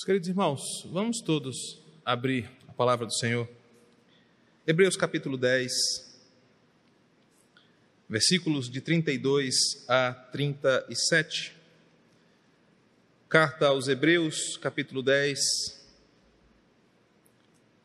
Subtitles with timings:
[0.00, 3.46] Meus queridos irmãos, vamos todos abrir a palavra do Senhor.
[4.66, 5.70] Hebreus capítulo 10,
[8.08, 9.54] versículos de 32
[9.86, 11.54] a 37.
[13.28, 15.38] Carta aos Hebreus, capítulo 10,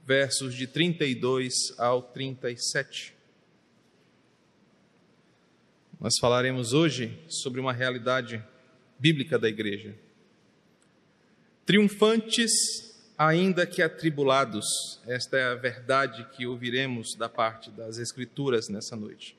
[0.05, 3.13] versos de 32 ao 37.
[6.00, 8.41] Nós falaremos hoje sobre uma realidade
[8.97, 10.04] bíblica da igreja.
[11.66, 12.51] Triunfantes,
[13.18, 19.36] ainda que atribulados, esta é a verdade que ouviremos da parte das Escrituras nessa noite.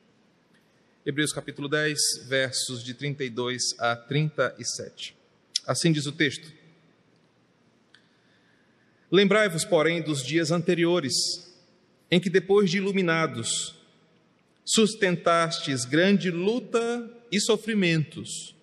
[1.07, 5.17] Hebreus capítulo 10, versos de 32 a 37.
[5.65, 6.53] Assim diz o texto:
[9.09, 11.15] Lembrai-vos, porém, dos dias anteriores,
[12.11, 13.77] em que, depois de iluminados,
[14.65, 18.56] sustentastes grande luta e sofrimentos,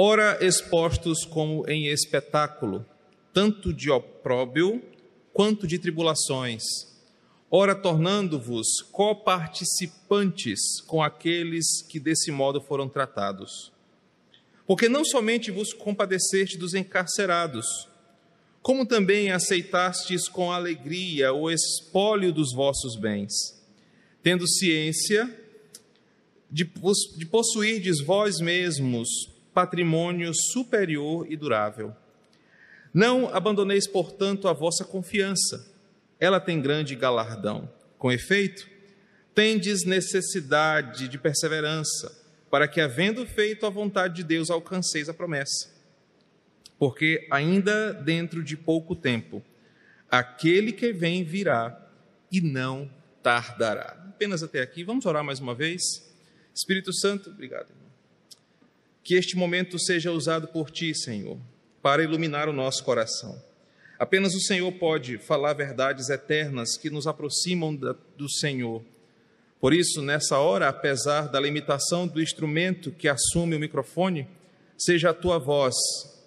[0.00, 2.86] ora expostos como em espetáculo,
[3.32, 4.80] tanto de opróbio
[5.32, 6.62] quanto de tribulações
[7.50, 13.72] ora tornando-vos coparticipantes com aqueles que desse modo foram tratados.
[14.66, 17.88] Porque não somente vos compadeceste dos encarcerados,
[18.60, 23.32] como também aceitastes com alegria o espólio dos vossos bens,
[24.22, 25.34] tendo ciência
[26.50, 26.70] de,
[27.16, 29.08] de possuirdes vós mesmos
[29.58, 31.92] patrimônio superior e durável.
[32.94, 35.68] Não abandoneis, portanto, a vossa confiança
[36.20, 37.68] ela tem grande galardão.
[37.98, 38.68] Com efeito,
[39.34, 42.16] tendes necessidade de perseverança,
[42.48, 45.74] para que, havendo feito a vontade de Deus, alcanceis a promessa.
[46.78, 49.42] Porque ainda dentro de pouco tempo,
[50.08, 51.84] aquele que vem virá
[52.30, 52.88] e não
[53.24, 53.96] tardará.
[54.08, 55.82] Apenas até aqui, vamos orar mais uma vez.
[56.54, 57.77] Espírito Santo, obrigado.
[59.08, 61.38] Que este momento seja usado por ti, Senhor,
[61.80, 63.42] para iluminar o nosso coração
[63.98, 68.84] Apenas o Senhor pode falar verdades eternas que nos aproximam do Senhor.
[69.58, 74.28] Por isso, nessa hora, apesar da limitação do instrumento que assume o microfone,
[74.76, 75.74] seja a tua voz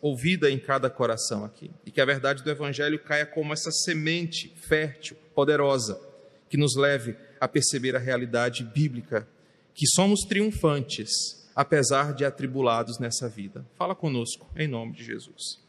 [0.01, 1.69] ouvida em cada coração aqui.
[1.85, 6.01] E que a verdade do Evangelho caia como essa semente fértil, poderosa,
[6.49, 9.27] que nos leve a perceber a realidade bíblica,
[9.75, 13.65] que somos triunfantes, apesar de atribulados nessa vida.
[13.75, 15.59] Fala conosco, em nome de Jesus.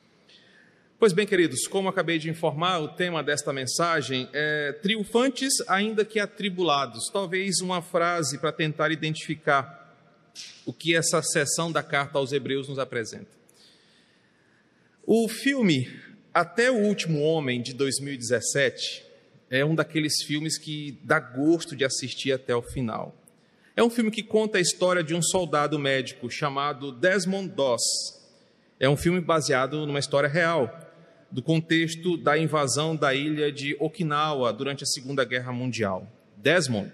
[0.99, 6.21] Pois bem, queridos, como acabei de informar, o tema desta mensagem é triunfantes, ainda que
[6.21, 7.11] atribulados.
[7.13, 9.97] Talvez uma frase para tentar identificar
[10.65, 13.31] o que essa sessão da carta aos Hebreus nos apresenta.
[15.05, 15.89] O filme
[16.33, 19.05] Até o Último Homem, de 2017,
[19.51, 23.15] é um daqueles filmes que dá gosto de assistir até o final.
[23.75, 27.83] É um filme que conta a história de um soldado médico chamado Desmond Doss.
[28.79, 30.71] É um filme baseado numa história real
[31.31, 36.07] do contexto da invasão da ilha de Okinawa durante a Segunda Guerra Mundial.
[36.37, 36.93] Desmond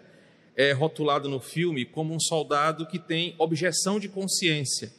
[0.57, 4.93] é rotulado no filme como um soldado que tem objeção de consciência.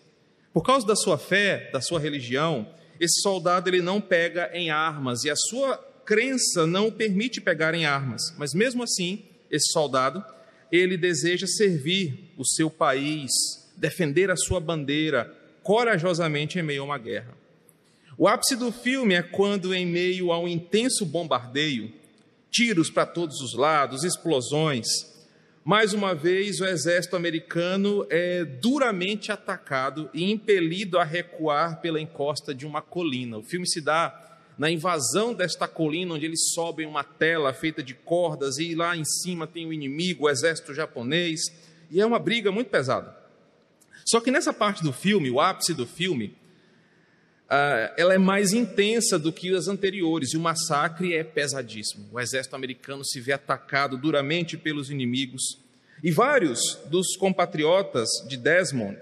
[0.51, 2.67] Por causa da sua fé, da sua religião,
[2.99, 7.85] esse soldado ele não pega em armas e a sua crença não permite pegar em
[7.85, 8.35] armas.
[8.37, 10.21] Mas mesmo assim, esse soldado,
[10.71, 13.31] ele deseja servir o seu país,
[13.75, 17.37] defender a sua bandeira corajosamente em meio a uma guerra.
[18.17, 21.91] O ápice do filme é quando, em meio a um intenso bombardeio,
[22.51, 24.87] tiros para todos os lados, explosões,
[25.63, 32.55] mais uma vez o exército americano é duramente atacado e impelido a recuar pela encosta
[32.55, 33.37] de uma colina.
[33.37, 34.28] O filme se dá
[34.59, 39.05] na invasão desta colina, onde eles sobem uma tela feita de cordas e lá em
[39.05, 41.39] cima tem o inimigo, o exército japonês,
[41.89, 43.17] e é uma briga muito pesada.
[44.05, 46.37] Só que nessa parte do filme, o ápice do filme,
[47.49, 52.07] Uh, ela é mais intensa do que as anteriores e o massacre é pesadíssimo.
[52.11, 55.57] O exército americano se vê atacado duramente pelos inimigos
[56.03, 58.99] e vários dos compatriotas de Desmond,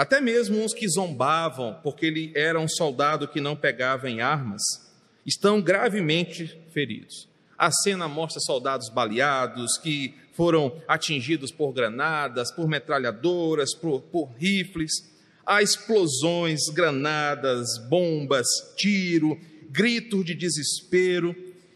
[0.00, 4.62] até mesmo uns que zombavam porque ele era um soldado que não pegava em armas,
[5.26, 7.28] estão gravemente feridos.
[7.58, 15.10] A cena mostra soldados baleados que foram atingidos por granadas, por metralhadoras, por, por rifles
[15.50, 18.46] há explosões, granadas, bombas,
[18.76, 19.36] tiro,
[19.68, 21.34] gritos de desespero.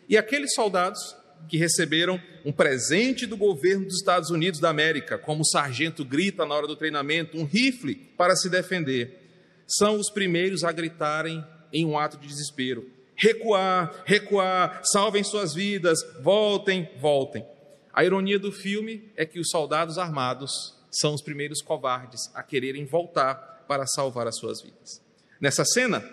[0.09, 1.17] E aqueles soldados
[1.49, 6.45] que receberam um presente do governo dos Estados Unidos da América, como o sargento grita
[6.45, 9.21] na hora do treinamento, um rifle para se defender,
[9.67, 15.99] são os primeiros a gritarem em um ato de desespero: recuar, recuar, salvem suas vidas,
[16.21, 17.45] voltem, voltem.
[17.93, 22.85] A ironia do filme é que os soldados armados são os primeiros covardes a quererem
[22.85, 25.01] voltar para salvar as suas vidas.
[25.41, 26.05] Nessa cena,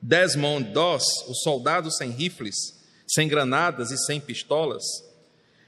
[0.00, 2.77] Desmond Doss, o soldado sem rifles,
[3.08, 4.84] sem granadas e sem pistolas,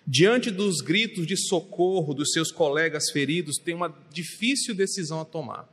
[0.06, 5.69] diante dos gritos de socorro dos seus colegas feridos, tem uma difícil decisão a tomar.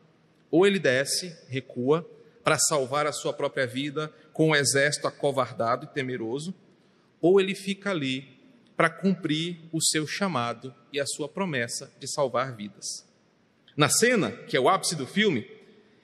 [0.49, 2.09] Ou ele desce, recua,
[2.43, 6.53] para salvar a sua própria vida com o um exército acovardado e temeroso,
[7.19, 8.37] ou ele fica ali
[8.77, 13.05] para cumprir o seu chamado e a sua promessa de salvar vidas.
[13.75, 15.49] Na cena, que é o ápice do filme,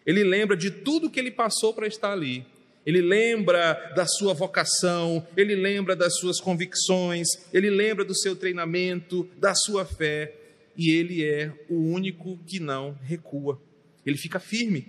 [0.05, 2.45] ele lembra de tudo que ele passou para estar ali.
[2.85, 9.29] Ele lembra da sua vocação, ele lembra das suas convicções, ele lembra do seu treinamento,
[9.37, 10.35] da sua fé,
[10.75, 13.61] e ele é o único que não recua.
[14.05, 14.87] Ele fica firme.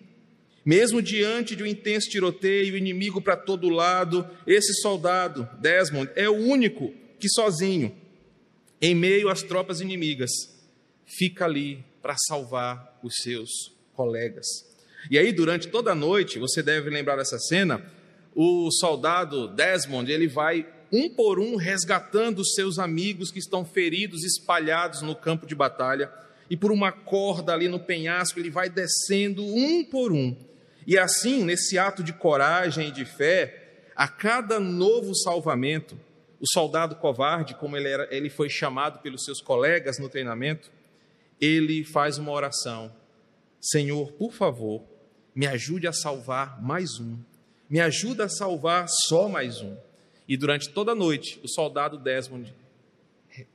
[0.64, 6.36] Mesmo diante de um intenso tiroteio, inimigo para todo lado, esse soldado, Desmond, é o
[6.36, 7.94] único que sozinho,
[8.80, 10.30] em meio às tropas inimigas,
[11.06, 13.50] fica ali para salvar os seus
[13.92, 14.46] colegas.
[15.10, 17.84] E aí, durante toda a noite, você deve lembrar dessa cena,
[18.34, 24.24] o soldado Desmond, ele vai um por um resgatando os seus amigos que estão feridos,
[24.24, 26.10] espalhados no campo de batalha,
[26.48, 30.36] e por uma corda ali no penhasco, ele vai descendo um por um.
[30.86, 35.98] E assim, nesse ato de coragem e de fé, a cada novo salvamento,
[36.40, 40.70] o soldado covarde, como ele, era, ele foi chamado pelos seus colegas no treinamento,
[41.40, 42.92] ele faz uma oração:
[43.60, 44.84] Senhor, por favor,
[45.34, 47.18] me ajude a salvar mais um,
[47.68, 49.76] me ajuda a salvar só mais um.
[50.28, 52.54] E durante toda a noite, o soldado Desmond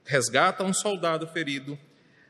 [0.04, 1.80] resgata um soldado ferido,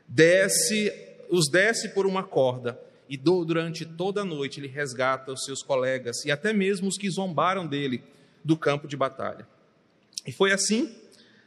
[0.06, 0.92] desce,
[1.28, 6.24] os desce por uma corda, e durante toda a noite ele resgata os seus colegas
[6.24, 8.04] e até mesmo os que zombaram dele
[8.44, 9.48] do campo de batalha.
[10.24, 10.94] E foi assim,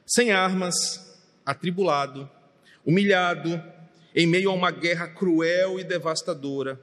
[0.05, 0.73] sem armas,
[1.45, 2.29] atribulado,
[2.85, 3.63] humilhado,
[4.13, 6.79] em meio a uma guerra cruel e devastadora,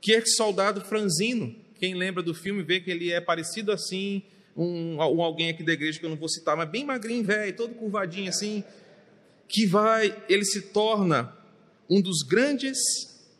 [0.00, 4.22] que esse soldado franzino, quem lembra do filme vê que ele é parecido assim,
[4.56, 7.56] um, um alguém aqui da igreja que eu não vou citar, mas bem magrinho, velho,
[7.56, 8.64] todo curvadinho assim,
[9.48, 11.36] que vai, ele se torna
[11.88, 12.78] um dos grandes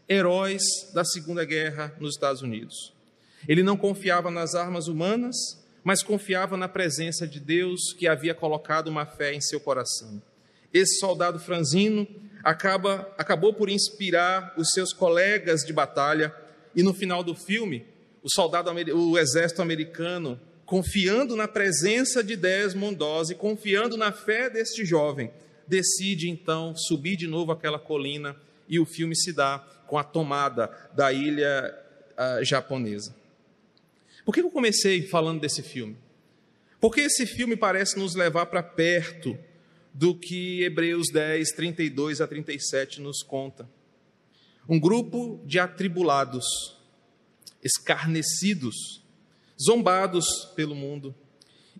[0.09, 0.63] heróis
[0.93, 2.93] da Segunda Guerra nos Estados Unidos.
[3.47, 5.37] Ele não confiava nas armas humanas,
[5.85, 10.21] mas confiava na presença de Deus que havia colocado uma fé em seu coração.
[10.75, 12.07] Esse soldado franzino
[12.45, 16.35] acaba, acabou por inspirar os seus colegas de batalha
[16.75, 17.85] e no final do filme,
[18.23, 24.49] o soldado, o exército americano, confiando na presença de Desmond Doss e confiando na fé
[24.49, 25.31] deste jovem,
[25.67, 28.37] decide então subir de novo aquela colina
[28.69, 31.77] e o filme se dá com a tomada da ilha
[32.13, 33.15] uh, japonesa.
[34.25, 35.97] Por que eu comecei falando desse filme?
[36.81, 39.37] Porque esse filme parece nos levar para perto
[39.93, 43.69] do que Hebreus 10, 32 a 37 nos conta.
[44.71, 46.77] Um grupo de atribulados,
[47.61, 49.03] escarnecidos,
[49.61, 51.13] zombados pelo mundo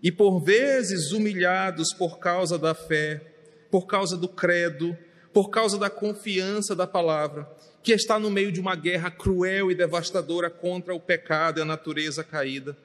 [0.03, 3.33] e por vezes humilhados por causa da fé,
[3.71, 4.97] por causa do credo,
[5.31, 7.49] por causa da confiança da palavra,
[7.81, 11.65] que está no meio de uma guerra cruel e devastadora contra o pecado e a
[11.65, 12.77] natureza caída.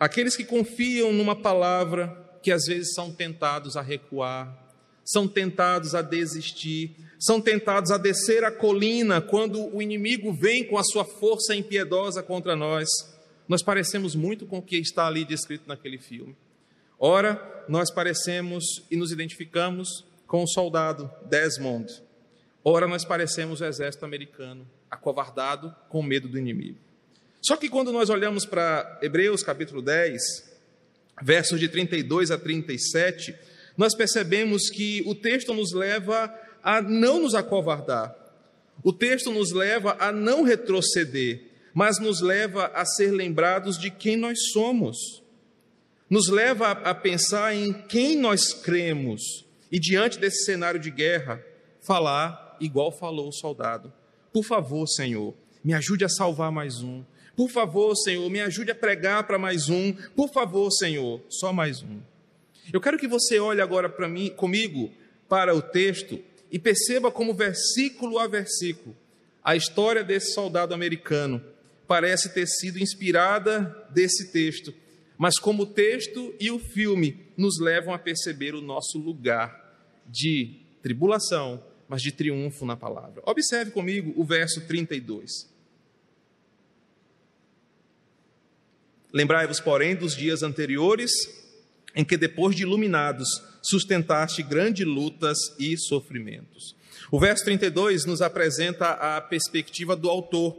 [0.00, 4.66] Aqueles que confiam numa palavra que às vezes são tentados a recuar,
[5.04, 10.78] são tentados a desistir, são tentados a descer a colina quando o inimigo vem com
[10.78, 12.88] a sua força impiedosa contra nós.
[13.48, 16.36] Nós parecemos muito com o que está ali descrito naquele filme.
[16.98, 22.02] Ora, nós parecemos e nos identificamos com o soldado Desmond.
[22.62, 26.78] Ora, nós parecemos o exército americano, acovardado com medo do inimigo.
[27.40, 30.20] Só que quando nós olhamos para Hebreus capítulo 10,
[31.22, 33.34] versos de 32 a 37,
[33.76, 36.32] nós percebemos que o texto nos leva
[36.68, 38.14] a não nos acovardar,
[38.84, 41.40] o texto nos leva a não retroceder,
[41.72, 45.22] mas nos leva a ser lembrados de quem nós somos,
[46.10, 51.42] nos leva a pensar em quem nós cremos e, diante desse cenário de guerra,
[51.80, 53.90] falar igual falou o soldado:
[54.30, 55.34] Por favor, Senhor,
[55.64, 57.02] me ajude a salvar mais um.
[57.34, 59.94] Por favor, Senhor, me ajude a pregar para mais um.
[60.14, 61.98] Por favor, Senhor, só mais um.
[62.70, 64.92] Eu quero que você olhe agora para mim, comigo
[65.30, 68.96] para o texto e perceba como versículo a versículo
[69.48, 71.42] a história desse soldado americano
[71.86, 74.74] parece ter sido inspirada desse texto,
[75.16, 79.74] mas como o texto e o filme nos levam a perceber o nosso lugar
[80.06, 83.22] de tribulação, mas de triunfo na palavra.
[83.24, 85.48] Observe comigo o verso 32.
[89.10, 91.10] Lembrai-vos, porém, dos dias anteriores,
[91.94, 96.74] em que, depois de iluminados, sustentaste grandes lutas e sofrimentos.
[97.10, 100.56] O verso 32 nos apresenta a perspectiva do autor,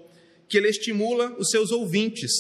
[0.48, 2.32] que ele estimula os seus ouvintes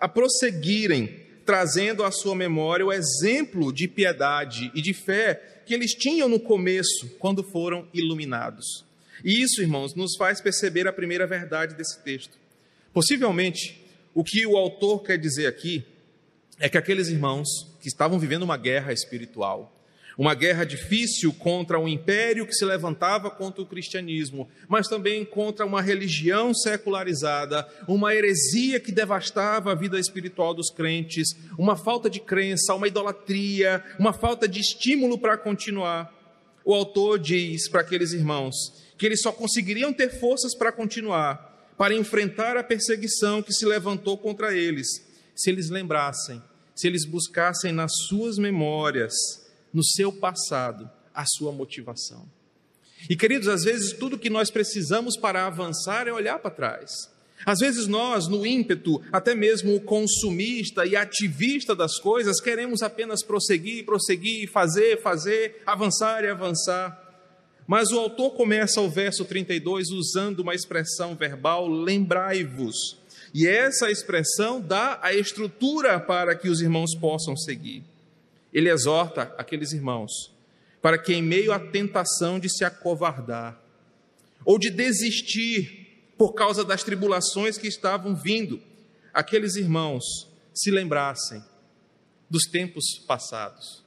[0.00, 5.92] a prosseguirem, trazendo à sua memória o exemplo de piedade e de fé que eles
[5.92, 8.84] tinham no começo, quando foram iluminados.
[9.24, 12.36] E isso, irmãos, nos faz perceber a primeira verdade desse texto.
[12.92, 13.80] Possivelmente,
[14.12, 15.84] o que o autor quer dizer aqui
[16.58, 17.48] é que aqueles irmãos
[17.80, 19.72] que estavam vivendo uma guerra espiritual,
[20.16, 25.64] uma guerra difícil contra um império que se levantava contra o cristianismo, mas também contra
[25.64, 32.20] uma religião secularizada, uma heresia que devastava a vida espiritual dos crentes, uma falta de
[32.20, 36.12] crença, uma idolatria, uma falta de estímulo para continuar.
[36.64, 38.54] O autor diz para aqueles irmãos
[38.96, 44.16] que eles só conseguiriam ter forças para continuar, para enfrentar a perseguição que se levantou
[44.16, 44.86] contra eles,
[45.34, 46.40] se eles lembrassem,
[46.76, 49.41] se eles buscassem nas suas memórias
[49.72, 52.26] no seu passado a sua motivação.
[53.08, 56.90] E queridos, às vezes tudo que nós precisamos para avançar é olhar para trás.
[57.44, 63.24] Às vezes nós, no ímpeto, até mesmo o consumista e ativista das coisas, queremos apenas
[63.24, 67.00] prosseguir, prosseguir, fazer, fazer, avançar e avançar.
[67.66, 72.98] Mas o autor começa o verso 32 usando uma expressão verbal, lembrai-vos.
[73.34, 77.82] E essa expressão dá a estrutura para que os irmãos possam seguir
[78.52, 80.32] ele exorta aqueles irmãos
[80.80, 83.60] para que, em meio à tentação de se acovardar
[84.44, 88.60] ou de desistir por causa das tribulações que estavam vindo,
[89.14, 90.04] aqueles irmãos
[90.52, 91.42] se lembrassem
[92.28, 93.84] dos tempos passados.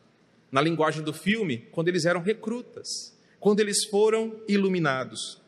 [0.52, 5.40] Na linguagem do filme, quando eles eram recrutas, quando eles foram iluminados.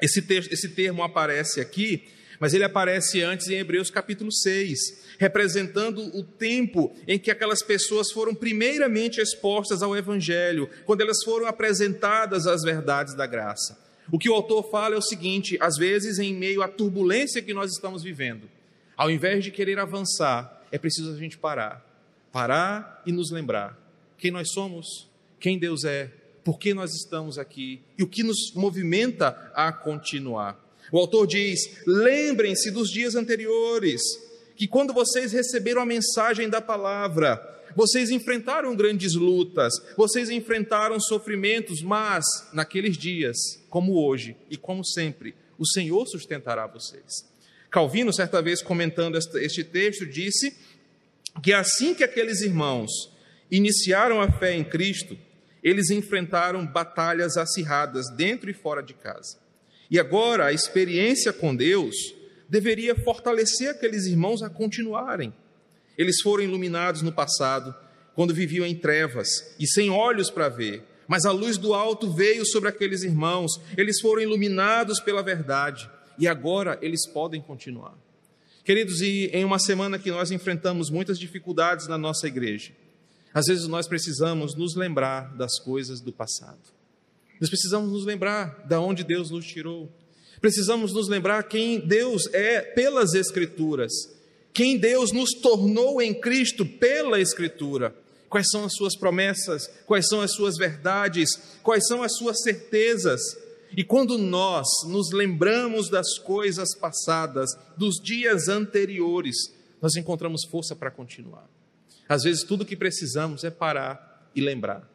[0.00, 2.08] Esse, ter, esse termo aparece aqui
[2.40, 4.78] mas ele aparece antes em Hebreus capítulo 6,
[5.18, 11.46] representando o tempo em que aquelas pessoas foram primeiramente expostas ao Evangelho, quando elas foram
[11.46, 13.78] apresentadas às verdades da graça.
[14.10, 17.52] O que o autor fala é o seguinte: às vezes, em meio à turbulência que
[17.52, 18.48] nós estamos vivendo,
[18.96, 21.86] ao invés de querer avançar, é preciso a gente parar.
[22.30, 23.78] Parar e nos lembrar
[24.18, 26.10] quem nós somos, quem Deus é,
[26.44, 30.58] por que nós estamos aqui e o que nos movimenta a continuar.
[30.90, 34.00] O autor diz: lembrem-se dos dias anteriores,
[34.56, 37.40] que quando vocês receberam a mensagem da palavra,
[37.76, 43.36] vocês enfrentaram grandes lutas, vocês enfrentaram sofrimentos, mas naqueles dias,
[43.68, 47.26] como hoje e como sempre, o Senhor sustentará vocês.
[47.70, 50.56] Calvino, certa vez comentando este texto, disse
[51.42, 52.90] que assim que aqueles irmãos
[53.50, 55.18] iniciaram a fé em Cristo,
[55.62, 59.38] eles enfrentaram batalhas acirradas dentro e fora de casa.
[59.90, 61.94] E agora a experiência com Deus
[62.48, 65.32] deveria fortalecer aqueles irmãos a continuarem.
[65.96, 67.74] Eles foram iluminados no passado,
[68.14, 72.44] quando viviam em trevas e sem olhos para ver, mas a luz do alto veio
[72.44, 77.96] sobre aqueles irmãos, eles foram iluminados pela verdade e agora eles podem continuar.
[78.64, 82.72] Queridos, e em uma semana que nós enfrentamos muitas dificuldades na nossa igreja,
[83.32, 86.77] às vezes nós precisamos nos lembrar das coisas do passado.
[87.40, 89.92] Nós precisamos nos lembrar de onde Deus nos tirou.
[90.40, 93.92] Precisamos nos lembrar quem Deus é pelas Escrituras,
[94.52, 97.94] quem Deus nos tornou em Cristo pela Escritura.
[98.28, 101.30] Quais são as suas promessas, quais são as suas verdades,
[101.62, 103.20] quais são as suas certezas.
[103.74, 109.34] E quando nós nos lembramos das coisas passadas, dos dias anteriores,
[109.80, 111.48] nós encontramos força para continuar.
[112.08, 114.88] Às vezes, tudo que precisamos é parar e lembrar.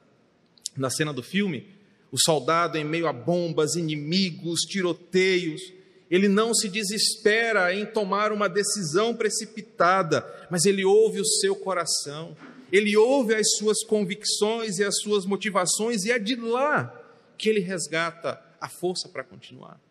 [0.75, 1.67] Na cena do filme,
[2.13, 5.74] o soldado, em meio a bombas, inimigos, tiroteios,
[6.12, 12.38] ele não se desespera em tomar uma decisão precipitada, mas ele ouve o seu coração,
[12.72, 16.93] ele ouve as suas convicções e as suas motivações, e é de lá
[17.36, 19.82] que ele resgata a força para continuar.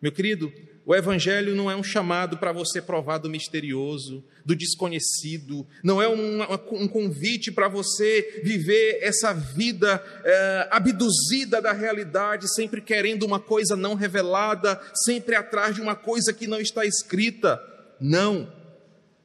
[0.00, 0.50] Meu querido,
[0.86, 6.06] o Evangelho não é um chamado para você provar do misterioso, do desconhecido, não é
[6.06, 13.40] um, um convite para você viver essa vida é, abduzida da realidade, sempre querendo uma
[13.40, 17.58] coisa não revelada, sempre atrás de uma coisa que não está escrita.
[17.98, 18.52] Não.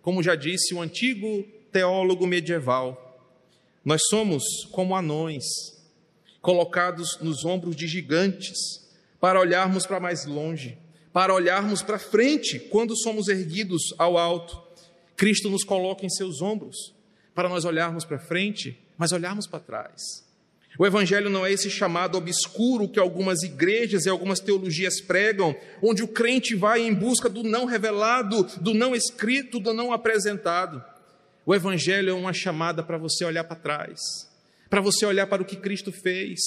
[0.01, 3.05] Como já disse o antigo teólogo medieval,
[3.83, 5.43] nós somos como anões,
[6.41, 8.57] colocados nos ombros de gigantes,
[9.19, 10.77] para olharmos para mais longe
[11.19, 14.57] para olharmos para frente quando somos erguidos ao alto.
[15.17, 16.95] Cristo nos coloca em seus ombros
[17.35, 20.01] para nós olharmos para frente, mas olharmos para trás.
[20.77, 26.01] O Evangelho não é esse chamado obscuro que algumas igrejas e algumas teologias pregam, onde
[26.01, 30.81] o crente vai em busca do não revelado, do não escrito, do não apresentado.
[31.45, 33.99] O Evangelho é uma chamada para você olhar para trás,
[34.69, 36.39] para você olhar para o que Cristo fez,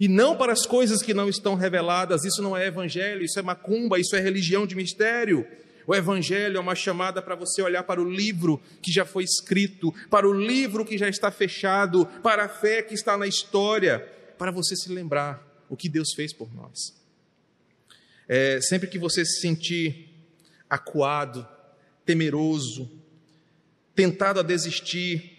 [0.00, 2.24] e não para as coisas que não estão reveladas.
[2.24, 5.46] Isso não é evangelho, isso é macumba, isso é religião de mistério.
[5.88, 9.90] O Evangelho é uma chamada para você olhar para o livro que já foi escrito,
[10.10, 14.00] para o livro que já está fechado, para a fé que está na história,
[14.36, 16.94] para você se lembrar o que Deus fez por nós.
[18.28, 20.14] É, sempre que você se sentir
[20.68, 21.48] acuado,
[22.04, 22.90] temeroso,
[23.94, 25.37] tentado a desistir,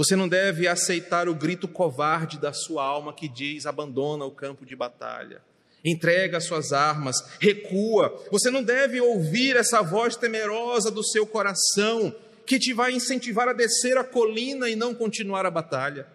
[0.00, 4.64] você não deve aceitar o grito covarde da sua alma que diz: abandona o campo
[4.64, 5.42] de batalha,
[5.84, 8.18] entrega suas armas, recua.
[8.30, 12.16] Você não deve ouvir essa voz temerosa do seu coração
[12.46, 16.06] que te vai incentivar a descer a colina e não continuar a batalha.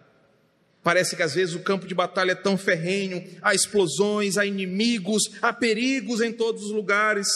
[0.82, 5.30] Parece que às vezes o campo de batalha é tão ferrenho, há explosões, há inimigos,
[5.40, 7.28] há perigos em todos os lugares.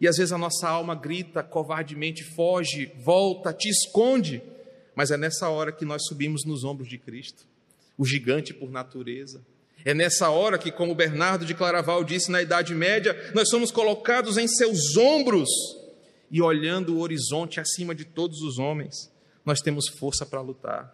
[0.00, 4.40] E às vezes a nossa alma grita covardemente, foge, volta, te esconde.
[4.98, 7.46] Mas é nessa hora que nós subimos nos ombros de Cristo,
[7.96, 9.40] o gigante por natureza.
[9.84, 14.36] É nessa hora que, como Bernardo de Claraval disse na Idade Média, nós somos colocados
[14.36, 15.48] em seus ombros
[16.32, 19.08] e olhando o horizonte acima de todos os homens,
[19.44, 20.92] nós temos força para lutar.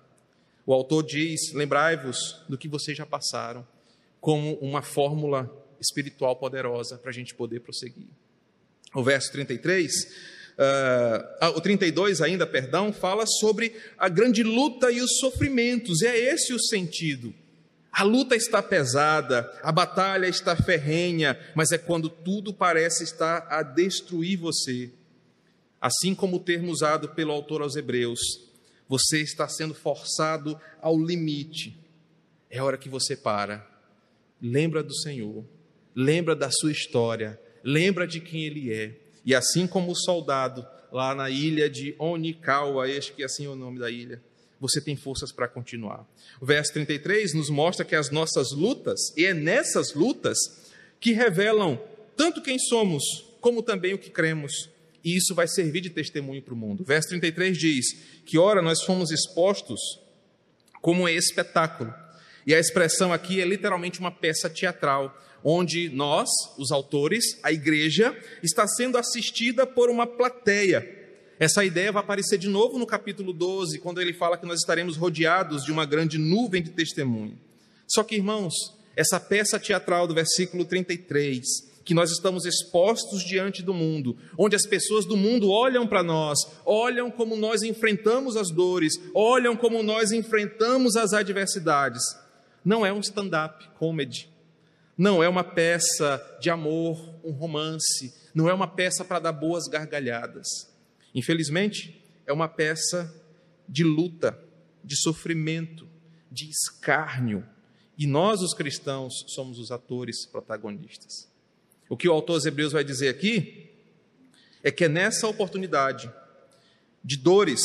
[0.66, 3.66] O autor diz: lembrai-vos do que vocês já passaram,
[4.20, 8.08] como uma fórmula espiritual poderosa para a gente poder prosseguir.
[8.94, 15.18] O verso 33, uh, o 32 ainda, perdão, fala sobre a grande luta e os
[15.18, 17.34] sofrimentos, é esse o sentido.
[17.96, 23.62] A luta está pesada, a batalha está ferrenha, mas é quando tudo parece estar a
[23.62, 24.90] destruir você.
[25.80, 28.18] Assim como o termo usado pelo autor aos Hebreus,
[28.88, 31.78] você está sendo forçado ao limite.
[32.50, 33.64] É hora que você para.
[34.42, 35.44] Lembra do Senhor,
[35.94, 39.03] lembra da sua história, lembra de quem Ele é.
[39.24, 43.56] E assim como o soldado lá na ilha de Onikawa, acho que assim é o
[43.56, 44.22] nome da ilha,
[44.60, 46.06] você tem forças para continuar.
[46.40, 50.38] O verso 33 nos mostra que as nossas lutas, e é nessas lutas
[51.00, 51.78] que revelam
[52.16, 53.02] tanto quem somos,
[53.40, 54.70] como também o que cremos
[55.04, 56.82] e isso vai servir de testemunho para o mundo.
[56.82, 57.86] Verso 33 diz
[58.24, 60.00] que, ora, nós fomos expostos
[60.80, 61.92] como um espetáculo.
[62.46, 66.28] E a expressão aqui é literalmente uma peça teatral, onde nós,
[66.58, 71.02] os autores, a igreja, está sendo assistida por uma plateia.
[71.38, 74.96] Essa ideia vai aparecer de novo no capítulo 12, quando ele fala que nós estaremos
[74.96, 77.38] rodeados de uma grande nuvem de testemunho.
[77.86, 78.54] Só que, irmãos,
[78.96, 84.64] essa peça teatral do versículo 33 que nós estamos expostos diante do mundo, onde as
[84.64, 90.10] pessoas do mundo olham para nós, olham como nós enfrentamos as dores, olham como nós
[90.10, 92.02] enfrentamos as adversidades.
[92.64, 94.28] Não é um stand-up comedy,
[94.96, 99.66] não é uma peça de amor, um romance, não é uma peça para dar boas
[99.66, 100.46] gargalhadas.
[101.14, 103.12] Infelizmente, é uma peça
[103.68, 104.38] de luta,
[104.82, 105.88] de sofrimento,
[106.30, 107.44] de escárnio.
[107.96, 111.28] E nós, os cristãos, somos os atores protagonistas.
[111.88, 113.70] O que o autor aos Hebreus vai dizer aqui
[114.62, 116.10] é que é nessa oportunidade
[117.04, 117.62] de dores,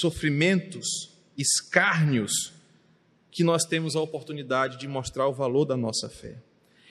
[0.00, 2.51] sofrimentos, escárnios,
[3.32, 6.36] que nós temos a oportunidade de mostrar o valor da nossa fé.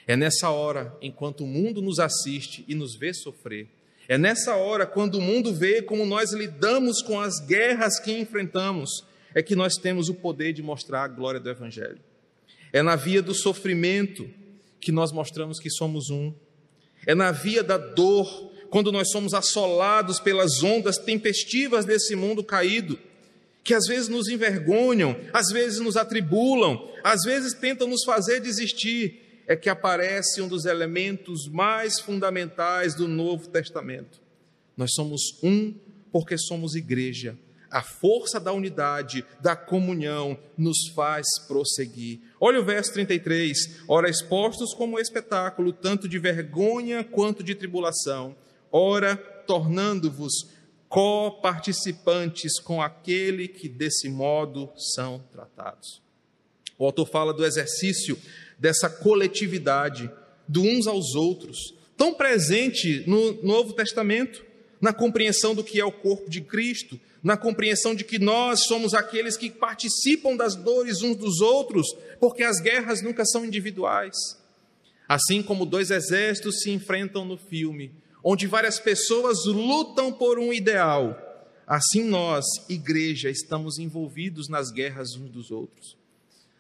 [0.06, 3.70] É nessa hora, enquanto o mundo nos assiste e nos vê sofrer,
[4.10, 9.06] é nessa hora, quando o mundo vê como nós lidamos com as guerras que enfrentamos,
[9.34, 12.00] é que nós temos o poder de mostrar a glória do Evangelho.
[12.74, 14.30] É na via do sofrimento
[14.82, 16.34] que nós mostramos que somos um
[17.06, 22.98] é na via da dor, quando nós somos assolados pelas ondas tempestivas desse mundo caído,
[23.64, 29.44] que às vezes nos envergonham, às vezes nos atribulam, às vezes tentam nos fazer desistir,
[29.48, 34.22] é que aparece um dos elementos mais fundamentais do Novo Testamento.
[34.76, 35.74] Nós somos um
[36.12, 37.38] porque somos igreja.
[37.70, 42.20] A força da unidade, da comunhão, nos faz prosseguir.
[42.40, 43.84] Olha o verso 33.
[43.88, 48.36] Ora, expostos como espetáculo, tanto de vergonha quanto de tribulação,
[48.72, 50.50] ora, tornando-vos
[50.92, 56.02] coparticipantes com aquele que desse modo são tratados.
[56.78, 58.20] O autor fala do exercício
[58.60, 60.12] dessa coletividade,
[60.46, 64.46] do uns aos outros, tão presente no Novo Testamento,
[64.82, 68.94] na compreensão do que é o corpo de Cristo, na compreensão de que nós somos
[68.94, 71.88] aqueles que participam das dores uns dos outros,
[72.20, 74.18] porque as guerras nunca são individuais.
[75.08, 81.18] Assim como dois exércitos se enfrentam no filme, onde várias pessoas lutam por um ideal,
[81.66, 85.98] assim nós, igreja, estamos envolvidos nas guerras uns dos outros.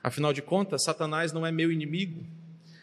[0.04, 2.24] Afinal de contas, Satanás não é meu inimigo.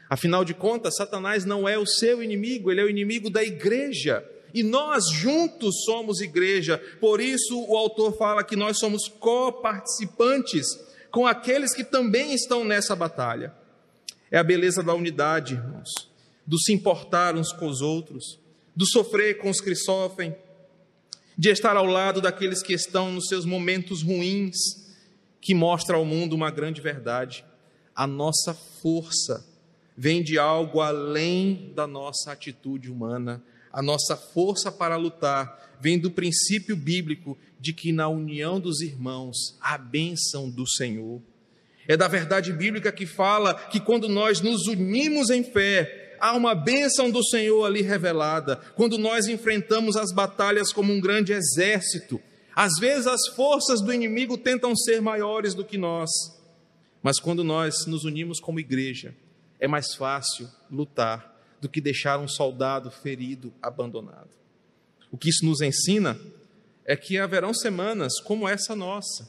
[0.08, 4.24] Afinal de contas, Satanás não é o seu inimigo, ele é o inimigo da igreja
[4.54, 6.78] e nós juntos somos igreja.
[7.00, 10.66] Por isso o autor fala que nós somos coparticipantes
[11.10, 13.52] com aqueles que também estão nessa batalha.
[14.30, 16.10] É a beleza da unidade, irmãos,
[16.46, 18.38] do se importar uns com os outros,
[18.78, 20.36] do sofrer com os que sofrem,
[21.36, 24.54] de estar ao lado daqueles que estão nos seus momentos ruins,
[25.40, 27.44] que mostra ao mundo uma grande verdade.
[27.92, 29.44] A nossa força
[29.96, 33.42] vem de algo além da nossa atitude humana.
[33.72, 39.58] A nossa força para lutar vem do princípio bíblico de que na união dos irmãos
[39.60, 41.20] há bênção do Senhor.
[41.88, 46.54] É da verdade bíblica que fala que quando nós nos unimos em fé, há uma
[46.54, 48.56] bênção do Senhor ali revelada.
[48.74, 52.20] Quando nós enfrentamos as batalhas como um grande exército,
[52.54, 56.10] às vezes as forças do inimigo tentam ser maiores do que nós,
[57.02, 59.14] mas quando nós nos unimos como igreja,
[59.60, 64.30] é mais fácil lutar do que deixar um soldado ferido, abandonado.
[65.10, 66.18] O que isso nos ensina
[66.84, 69.28] é que haverão semanas como essa nossa,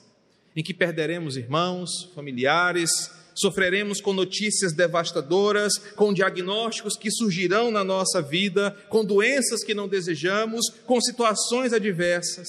[0.55, 8.21] em que perderemos irmãos, familiares, sofreremos com notícias devastadoras, com diagnósticos que surgirão na nossa
[8.21, 12.47] vida, com doenças que não desejamos, com situações adversas.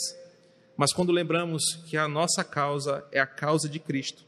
[0.76, 4.24] Mas quando lembramos que a nossa causa é a causa de Cristo,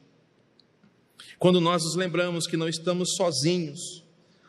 [1.38, 4.05] quando nós nos lembramos que não estamos sozinhos,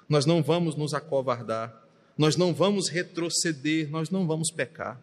[0.07, 1.73] nós não vamos nos acovardar,
[2.17, 5.01] nós não vamos retroceder, nós não vamos pecar.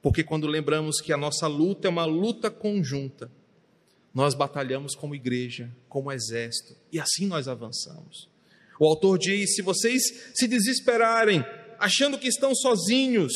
[0.00, 3.28] Porque quando lembramos que a nossa luta é uma luta conjunta,
[4.16, 8.30] nós batalhamos como igreja, como exército, e assim nós avançamos.
[8.80, 11.44] O autor diz: se vocês se desesperarem,
[11.78, 13.34] achando que estão sozinhos,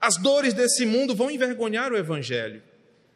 [0.00, 2.62] as dores desse mundo vão envergonhar o evangelho.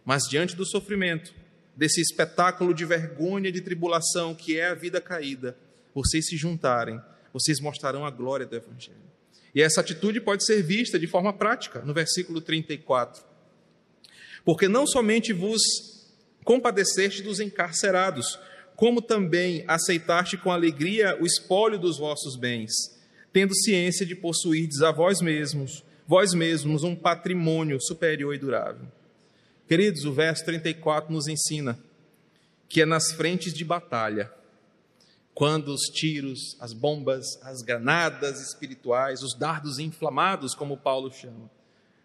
[0.04, 1.32] Mas diante do sofrimento,
[1.76, 5.56] desse espetáculo de vergonha e de tribulação que é a vida caída,
[5.94, 7.00] vocês se juntarem,
[7.32, 8.98] vocês mostrarão a glória do evangelho.
[9.54, 13.22] E essa atitude pode ser vista de forma prática no versículo 34.
[14.44, 15.99] Porque não somente vos
[16.50, 18.36] compadeceste dos encarcerados,
[18.74, 22.72] como também aceitaste com alegria o espólio dos vossos bens,
[23.32, 28.84] tendo ciência de possuirdes a vós mesmos, vós mesmos, um patrimônio superior e durável.
[29.68, 31.78] Queridos, o verso 34 nos ensina
[32.68, 34.28] que é nas frentes de batalha,
[35.32, 41.48] quando os tiros, as bombas, as granadas espirituais, os dardos inflamados, como Paulo chama,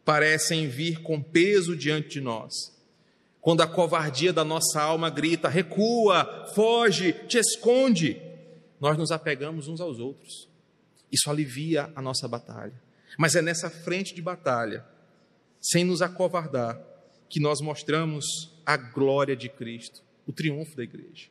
[0.05, 2.74] parecem vir com peso diante de nós
[3.45, 8.19] quando a covardia da nossa alma grita: recua, foge, te esconde,
[8.81, 10.49] nós nos apegamos uns aos outros.
[11.11, 12.73] Isso alivia a nossa batalha.
[13.19, 14.83] Mas é nessa frente de batalha,
[15.61, 16.81] sem nos acovardar,
[17.29, 18.25] que nós mostramos
[18.65, 21.27] a glória de Cristo, o triunfo da igreja.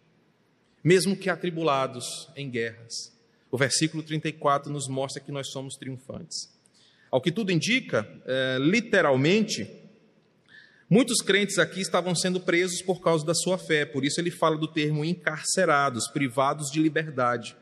[0.84, 3.12] Mesmo que atribulados em guerras,
[3.50, 6.48] o versículo 34 nos mostra que nós somos triunfantes.
[7.10, 9.68] Ao que tudo indica, é, literalmente,
[10.88, 14.56] Muitos crentes aqui estavam sendo presos por causa da sua fé, por isso ele fala
[14.56, 17.56] do termo encarcerados, privados de liberdade.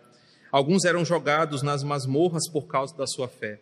[0.50, 3.60] Alguns eram jogados nas masmorras por causa da sua fé.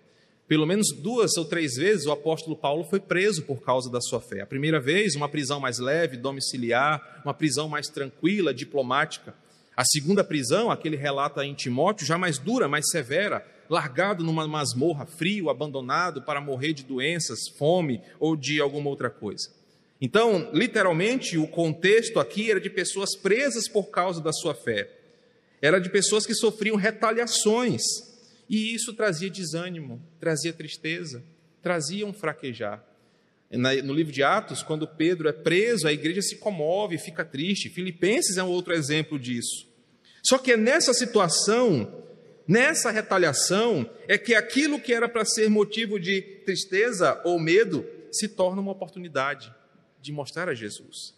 [0.48, 4.20] Pelo menos duas ou três vezes o apóstolo Paulo foi preso por causa da sua
[4.20, 4.40] fé.
[4.40, 9.32] A primeira vez, uma prisão mais leve, domiciliar, uma prisão mais tranquila, diplomática.
[9.76, 15.06] A segunda prisão, aquele relata em Timóteo, já mais dura, mais severa, largado numa masmorra,
[15.06, 19.48] frio, abandonado para morrer de doenças, fome ou de alguma outra coisa.
[20.00, 24.90] Então, literalmente, o contexto aqui era de pessoas presas por causa da sua fé.
[25.62, 27.82] Era de pessoas que sofriam retaliações.
[28.48, 31.22] E isso trazia desânimo, trazia tristeza,
[31.62, 32.84] trazia um fraquejar.
[33.52, 37.68] No livro de Atos, quando Pedro é preso, a igreja se comove, fica triste.
[37.68, 39.68] Filipenses é um outro exemplo disso.
[40.22, 42.02] Só que é nessa situação,
[42.46, 48.28] nessa retaliação, é que aquilo que era para ser motivo de tristeza ou medo se
[48.28, 49.52] torna uma oportunidade
[50.00, 51.14] de mostrar a Jesus.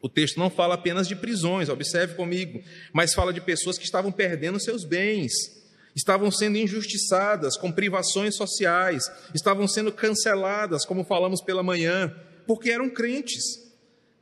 [0.00, 4.12] O texto não fala apenas de prisões, observe comigo, mas fala de pessoas que estavam
[4.12, 5.32] perdendo seus bens,
[5.94, 12.14] estavam sendo injustiçadas com privações sociais, estavam sendo canceladas, como falamos pela manhã,
[12.46, 13.65] porque eram crentes.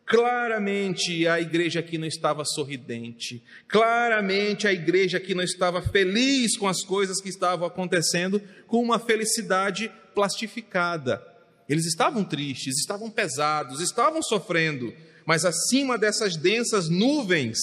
[0.07, 6.69] Claramente a igreja aqui não estava sorridente, claramente a igreja aqui não estava feliz com
[6.69, 11.25] as coisas que estavam acontecendo, com uma felicidade plastificada.
[11.67, 14.93] Eles estavam tristes, estavam pesados, estavam sofrendo,
[15.25, 17.59] mas acima dessas densas nuvens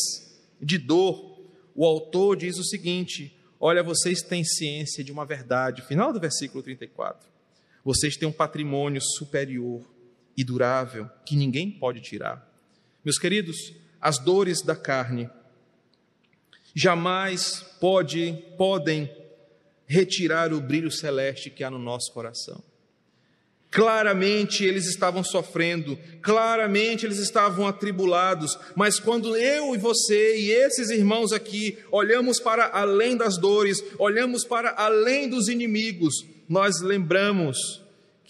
[0.60, 1.40] de dor,
[1.76, 6.64] o autor diz o seguinte: Olha, vocês têm ciência de uma verdade, final do versículo
[6.64, 7.30] 34.
[7.86, 9.86] Vocês têm um patrimônio superior
[10.42, 12.52] e durável que ninguém pode tirar.
[13.06, 15.30] Meus queridos, as dores da carne
[16.74, 19.08] jamais pode, podem
[19.86, 22.64] retirar o brilho celeste que há no nosso coração.
[23.70, 30.90] Claramente eles estavam sofrendo, claramente eles estavam atribulados, mas quando eu e você e esses
[30.90, 37.81] irmãos aqui olhamos para além das dores, olhamos para além dos inimigos, nós lembramos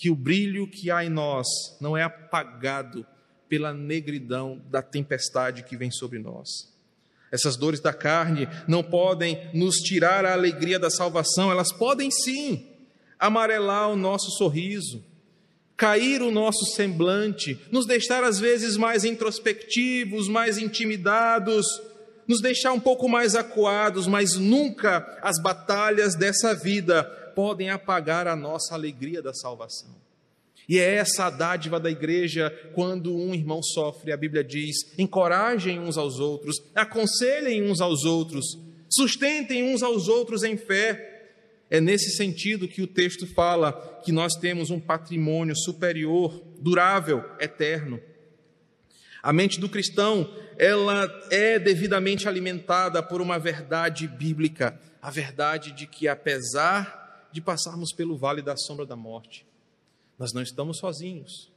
[0.01, 1.45] que o brilho que há em nós
[1.79, 3.05] não é apagado
[3.47, 6.73] pela negridão da tempestade que vem sobre nós.
[7.31, 12.67] Essas dores da carne não podem nos tirar a alegria da salvação, elas podem sim
[13.19, 15.05] amarelar o nosso sorriso,
[15.77, 21.63] cair o nosso semblante, nos deixar às vezes mais introspectivos, mais intimidados,
[22.27, 28.35] nos deixar um pouco mais acuados, mas nunca as batalhas dessa vida podem apagar a
[28.35, 30.01] nossa alegria da salvação.
[30.67, 35.79] E é essa a dádiva da igreja quando um irmão sofre, a Bíblia diz: encorajem
[35.79, 38.57] uns aos outros, aconselhem uns aos outros,
[38.89, 41.09] sustentem uns aos outros em fé.
[41.69, 47.99] É nesse sentido que o texto fala que nós temos um patrimônio superior, durável, eterno.
[49.23, 55.87] A mente do cristão, ela é devidamente alimentada por uma verdade bíblica, a verdade de
[55.87, 57.00] que apesar
[57.31, 59.45] de passarmos pelo vale da sombra da morte,
[60.17, 61.51] nós não estamos sozinhos.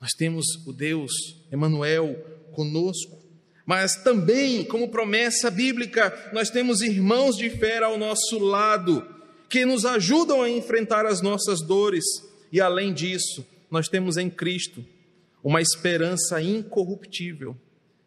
[0.00, 1.10] Nós temos o Deus
[1.50, 2.14] Emanuel
[2.52, 3.18] conosco,
[3.64, 9.04] mas também, como promessa bíblica, nós temos irmãos de fé ao nosso lado
[9.48, 12.04] que nos ajudam a enfrentar as nossas dores.
[12.52, 14.84] E além disso, nós temos em Cristo
[15.42, 17.56] uma esperança incorruptível,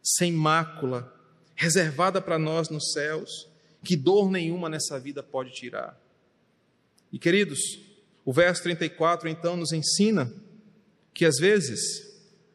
[0.02, 1.13] sem mácula,
[1.56, 3.48] reservada para nós nos céus,
[3.84, 5.98] que dor nenhuma nessa vida pode tirar.
[7.12, 7.60] E queridos,
[8.24, 10.32] o verso 34 então nos ensina
[11.13, 12.08] que às vezes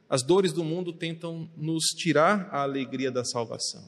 [0.09, 3.85] as dores do mundo tentam nos tirar a alegria da salvação.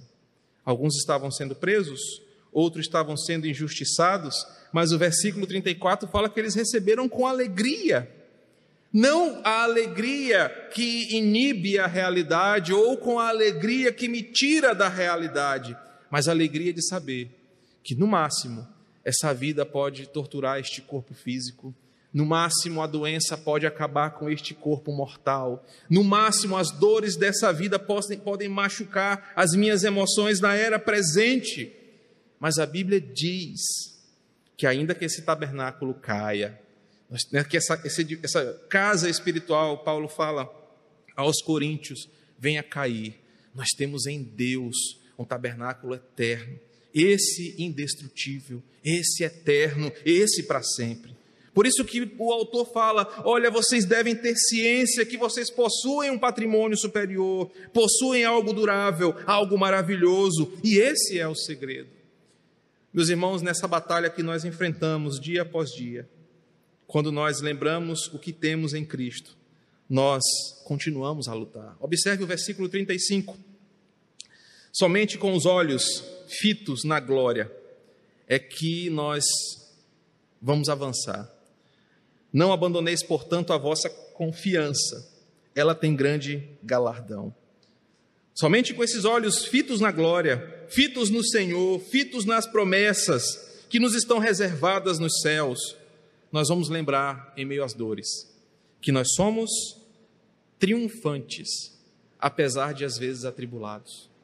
[0.64, 2.00] Alguns estavam sendo presos,
[2.52, 4.34] outros estavam sendo injustiçados,
[4.72, 8.10] mas o versículo 34 fala que eles receberam com alegria.
[8.92, 14.88] Não a alegria que inibe a realidade ou com a alegria que me tira da
[14.88, 15.76] realidade,
[16.10, 17.30] mas a alegria de saber
[17.84, 18.66] que, no máximo,
[19.06, 21.72] essa vida pode torturar este corpo físico,
[22.12, 25.64] no máximo, a doença pode acabar com este corpo mortal.
[25.88, 31.72] No máximo, as dores dessa vida podem, podem machucar as minhas emoções na era presente.
[32.40, 33.60] Mas a Bíblia diz
[34.56, 36.58] que, ainda que esse tabernáculo caia,
[37.30, 40.50] né, que essa, essa casa espiritual, Paulo fala
[41.14, 43.20] aos Coríntios, venha cair,
[43.54, 44.74] nós temos em Deus
[45.18, 46.58] um tabernáculo eterno,
[46.96, 51.14] esse indestrutível, esse eterno, esse para sempre.
[51.52, 56.18] Por isso que o autor fala: olha, vocês devem ter ciência que vocês possuem um
[56.18, 61.90] patrimônio superior, possuem algo durável, algo maravilhoso, e esse é o segredo.
[62.92, 66.08] Meus irmãos, nessa batalha que nós enfrentamos dia após dia,
[66.86, 69.36] quando nós lembramos o que temos em Cristo,
[69.88, 70.22] nós
[70.64, 71.76] continuamos a lutar.
[71.78, 73.36] Observe o versículo 35.
[74.78, 77.50] Somente com os olhos fitos na glória
[78.28, 79.24] é que nós
[80.40, 81.32] vamos avançar.
[82.30, 85.10] Não abandoneis, portanto, a vossa confiança,
[85.54, 87.34] ela tem grande galardão.
[88.34, 93.94] Somente com esses olhos fitos na glória, fitos no Senhor, fitos nas promessas que nos
[93.94, 95.74] estão reservadas nos céus,
[96.30, 98.06] nós vamos lembrar em meio às dores
[98.82, 99.50] que nós somos
[100.58, 101.48] triunfantes,
[102.18, 104.14] apesar de às vezes atribulados.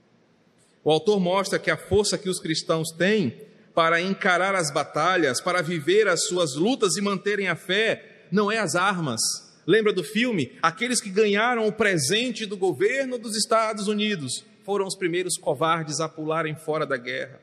[0.85, 3.41] O autor mostra que a força que os cristãos têm
[3.75, 8.59] para encarar as batalhas, para viver as suas lutas e manterem a fé, não é
[8.59, 9.21] as armas,
[9.67, 10.53] Lembra do filme?
[10.61, 16.09] Aqueles que ganharam o presente do governo dos Estados Unidos foram os primeiros covardes a
[16.09, 17.41] pularem fora da guerra.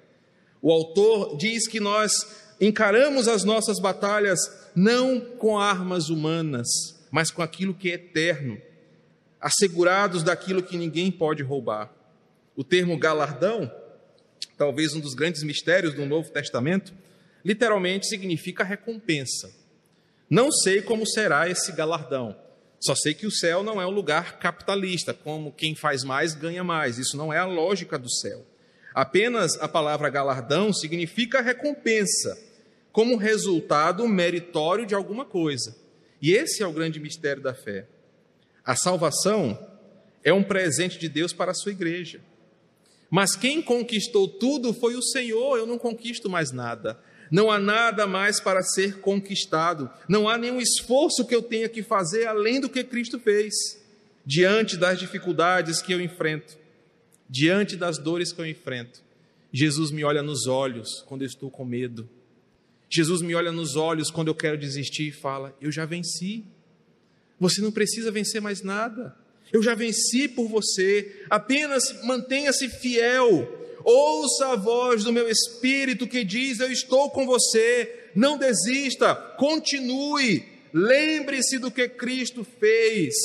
[0.62, 2.12] O autor diz que nós
[2.60, 4.40] encaramos as nossas batalhas
[4.76, 6.68] não com armas humanas,
[7.10, 8.60] mas com aquilo que é eterno,
[9.40, 11.90] assegurados daquilo que ninguém pode roubar.
[12.60, 13.72] O termo galardão,
[14.58, 16.94] talvez um dos grandes mistérios do Novo Testamento,
[17.42, 19.50] literalmente significa recompensa.
[20.30, 22.36] Não sei como será esse galardão.
[22.78, 26.62] Só sei que o céu não é um lugar capitalista, como quem faz mais ganha
[26.62, 26.98] mais.
[26.98, 28.46] Isso não é a lógica do céu.
[28.94, 32.38] Apenas a palavra galardão significa recompensa,
[32.92, 35.78] como resultado meritório de alguma coisa.
[36.22, 37.88] E esse é o grande mistério da fé.
[38.66, 39.58] A salvação
[40.26, 42.20] é um presente de Deus para a sua igreja.
[43.10, 47.00] Mas quem conquistou tudo foi o Senhor, eu não conquisto mais nada.
[47.32, 49.90] Não há nada mais para ser conquistado.
[50.08, 53.54] Não há nenhum esforço que eu tenha que fazer além do que Cristo fez,
[54.26, 56.58] diante das dificuldades que eu enfrento,
[57.30, 59.02] diante das dores que eu enfrento.
[59.52, 62.08] Jesus me olha nos olhos quando eu estou com medo.
[62.90, 66.46] Jesus me olha nos olhos quando eu quero desistir e fala: Eu já venci.
[67.40, 69.16] Você não precisa vencer mais nada.
[69.52, 71.24] Eu já venci por você.
[71.30, 78.12] Apenas mantenha-se fiel Ouça a voz do meu espírito que diz: Eu estou com você.
[78.16, 83.16] não desista, continue, lembre-se do que Cristo fez.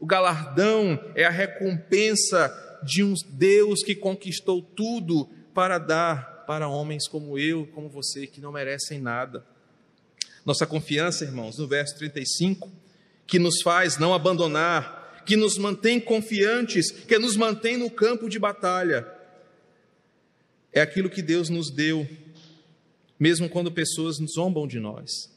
[0.00, 7.06] O galardão é a recompensa de um Deus que conquistou tudo para dar para homens
[7.06, 9.44] como eu, como você, que não merecem nada.
[10.44, 12.68] Nossa confiança, irmãos, no verso 35,
[13.26, 18.38] que nos faz não abandonar, que nos mantém confiantes, que nos mantém no campo de
[18.38, 19.06] batalha,
[20.72, 22.08] é aquilo que Deus nos deu,
[23.18, 25.30] mesmo quando pessoas zombam de nós.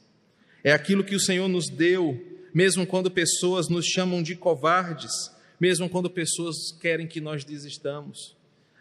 [0.64, 2.20] É aquilo que o Senhor nos deu,
[2.52, 5.12] mesmo quando pessoas nos chamam de covardes,
[5.60, 8.34] mesmo quando pessoas querem que nós desistamos.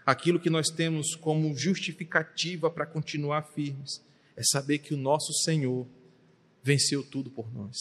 [0.06, 4.04] Aquilo que nós temos como justificativa para continuar firmes
[4.36, 5.86] é saber que o nosso Senhor
[6.64, 7.78] venceu tudo por nós.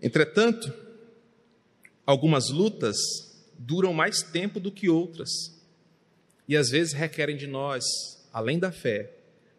[0.00, 0.72] Entretanto,
[2.06, 2.96] algumas lutas
[3.58, 5.30] duram mais tempo do que outras
[6.48, 7.84] e às vezes requerem de nós,
[8.32, 9.10] além da fé,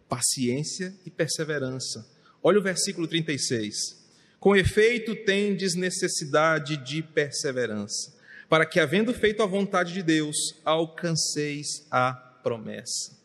[0.09, 2.05] paciência e perseverança.
[2.41, 4.03] Olha o versículo 36.
[4.39, 8.13] Com efeito, tendes necessidade de perseverança,
[8.49, 13.17] para que, havendo feito a vontade de Deus, alcanceis a promessa.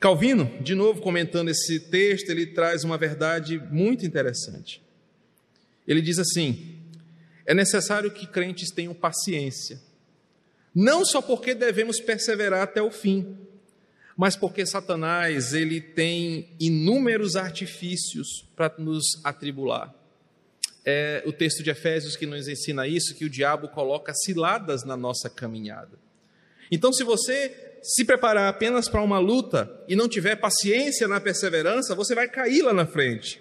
[0.00, 4.82] Calvino, de novo comentando esse texto, ele traz uma verdade muito interessante.
[5.86, 6.75] Ele diz assim:
[7.46, 9.80] é necessário que crentes tenham paciência,
[10.74, 13.38] não só porque devemos perseverar até o fim,
[14.16, 19.94] mas porque Satanás ele tem inúmeros artifícios para nos atribular.
[20.84, 24.96] É o texto de Efésios que nos ensina isso, que o diabo coloca ciladas na
[24.96, 25.98] nossa caminhada.
[26.70, 31.94] Então, se você se preparar apenas para uma luta e não tiver paciência na perseverança,
[31.94, 33.40] você vai cair lá na frente.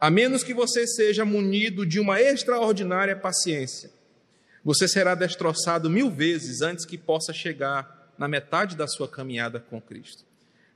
[0.00, 3.90] A menos que você seja munido de uma extraordinária paciência.
[4.64, 9.80] Você será destroçado mil vezes antes que possa chegar na metade da sua caminhada com
[9.80, 10.24] Cristo.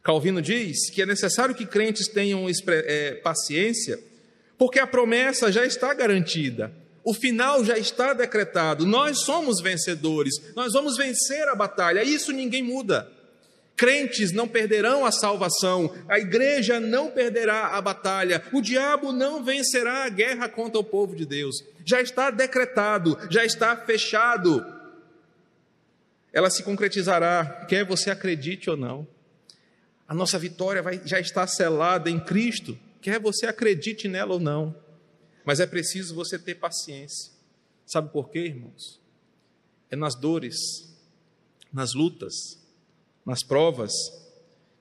[0.02, 3.98] Calvino diz que é necessário que crentes tenham é, paciência,
[4.58, 6.70] porque a promessa já está garantida.
[7.02, 8.86] O final já está decretado.
[8.86, 10.34] Nós somos vencedores.
[10.54, 12.02] Nós vamos vencer a batalha.
[12.02, 13.10] Isso ninguém muda.
[13.76, 20.04] Crentes não perderão a salvação, a igreja não perderá a batalha, o diabo não vencerá
[20.04, 21.56] a guerra contra o povo de Deus.
[21.84, 24.64] Já está decretado, já está fechado.
[26.32, 29.06] Ela se concretizará, quer você acredite ou não.
[30.06, 34.74] A nossa vitória vai, já está selada em Cristo, quer você acredite nela ou não.
[35.44, 37.32] Mas é preciso você ter paciência.
[37.84, 39.00] Sabe por quê, irmãos?
[39.90, 40.56] É nas dores,
[41.72, 42.58] nas lutas,
[43.24, 43.92] nas provas,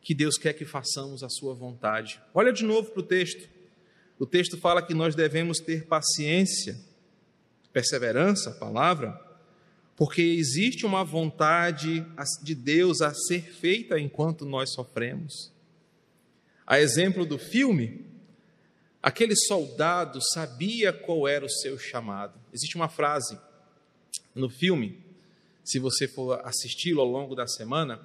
[0.02, 2.22] que Deus quer que façamos a sua vontade.
[2.34, 3.48] Olha de novo para o texto.
[4.20, 6.78] O texto fala que nós devemos ter paciência,
[7.72, 9.20] perseverança, palavra,
[9.96, 12.06] porque existe uma vontade
[12.42, 15.52] de Deus a ser feita enquanto nós sofremos.
[16.66, 18.14] A exemplo do filme,
[19.04, 22.40] Aquele soldado sabia qual era o seu chamado.
[22.54, 23.38] Existe uma frase
[24.34, 24.98] no filme,
[25.62, 28.00] se você for assisti-lo ao longo da semana,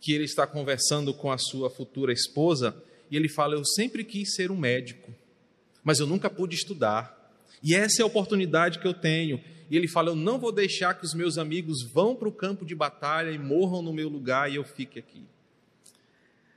[0.00, 2.74] que ele está conversando com a sua futura esposa
[3.10, 5.14] e ele fala: Eu sempre quis ser um médico,
[5.84, 7.18] mas eu nunca pude estudar.
[7.62, 9.42] E essa é a oportunidade que eu tenho.
[9.70, 12.64] E ele fala: Eu não vou deixar que os meus amigos vão para o campo
[12.64, 15.24] de batalha e morram no meu lugar e eu fique aqui.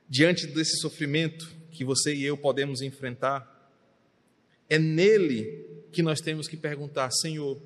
[0.07, 3.49] Diante desse sofrimento que você e eu podemos enfrentar,
[4.69, 7.61] é nele que nós temos que perguntar: Senhor,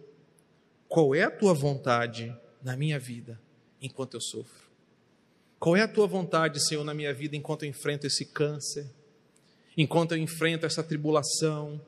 [0.87, 3.39] qual é a tua vontade na minha vida
[3.81, 4.66] enquanto eu sofro?
[5.59, 8.85] Qual é a tua vontade, Senhor, na minha vida enquanto eu enfrento esse câncer?
[9.75, 11.81] Enquanto eu enfrento essa tribulação?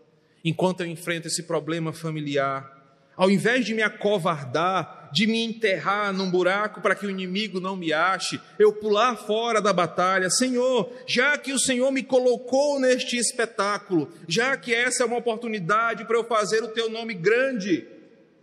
[0.43, 2.77] Enquanto eu enfrento esse problema familiar?
[3.15, 7.75] Ao invés de me acovardar, de me enterrar num buraco para que o inimigo não
[7.75, 10.29] me ache, eu pular fora da batalha.
[10.29, 16.05] Senhor, já que o Senhor me colocou neste espetáculo, já que essa é uma oportunidade
[16.05, 17.85] para eu fazer o teu nome grande,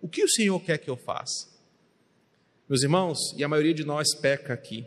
[0.02, 1.48] o que o Senhor quer que eu faça?
[2.68, 4.86] Meus irmãos, e a maioria de nós peca aqui.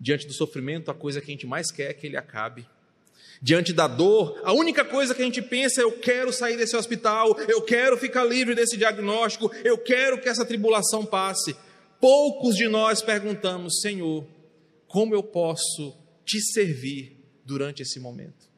[0.00, 2.66] Diante do sofrimento, a coisa que a gente mais quer é que ele acabe
[3.40, 6.76] diante da dor, a única coisa que a gente pensa é: eu quero sair desse
[6.76, 11.56] hospital, eu quero ficar livre desse diagnóstico, eu quero que essa tribulação passe.
[12.00, 14.26] Poucos de nós perguntamos: Senhor,
[14.86, 18.48] como eu posso te servir durante esse momento?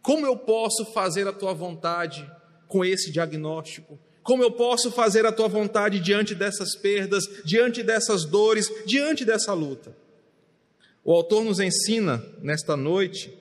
[0.00, 2.28] Como eu posso fazer a tua vontade
[2.66, 3.98] com esse diagnóstico?
[4.22, 9.54] Como eu posso fazer a tua vontade diante dessas perdas, diante dessas dores, diante dessa
[9.54, 9.96] luta?
[11.08, 13.32] O autor nos ensina nesta noite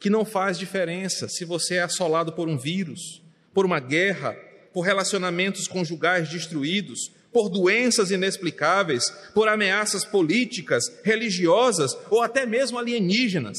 [0.00, 3.22] que não faz diferença se você é assolado por um vírus,
[3.54, 4.32] por uma guerra,
[4.72, 13.58] por relacionamentos conjugais destruídos, por doenças inexplicáveis, por ameaças políticas, religiosas ou até mesmo alienígenas.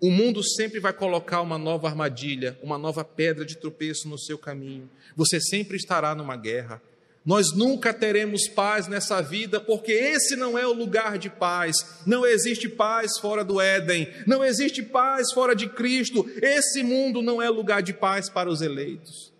[0.00, 4.38] O mundo sempre vai colocar uma nova armadilha, uma nova pedra de tropeço no seu
[4.38, 4.88] caminho.
[5.14, 6.80] Você sempre estará numa guerra.
[7.24, 12.02] Nós nunca teremos paz nessa vida, porque esse não é o lugar de paz.
[12.06, 16.30] Não existe paz fora do Éden, não existe paz fora de Cristo.
[16.42, 19.32] Esse mundo não é lugar de paz para os eleitos.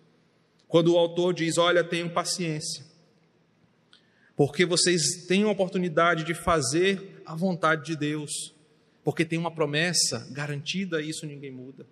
[0.66, 2.86] Quando o autor diz: Olha, tenham paciência,
[4.34, 8.54] porque vocês têm a oportunidade de fazer a vontade de Deus,
[9.04, 11.86] porque tem uma promessa garantida, isso ninguém muda.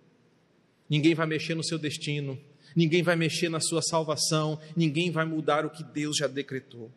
[0.88, 2.38] Ninguém vai mexer no seu destino
[2.74, 6.90] ninguém vai mexer na sua salvação, ninguém vai mudar o que Deus já decretou.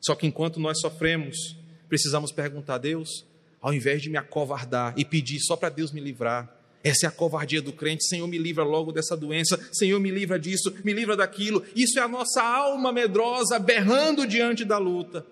[0.00, 1.56] Só que enquanto nós sofremos,
[1.88, 3.24] precisamos perguntar a Deus,
[3.60, 6.52] ao invés de me acovardar e pedir só para Deus me livrar.
[6.84, 8.04] Essa é a covardia do crente.
[8.08, 9.56] Senhor, me livra logo dessa doença.
[9.72, 11.64] Senhor, me livra disso, me livra daquilo.
[11.76, 15.24] Isso é a nossa alma medrosa berrando diante da luta.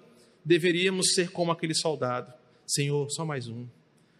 [0.44, 2.32] Deveríamos ser como aquele soldado.
[2.64, 3.66] Senhor, só mais um.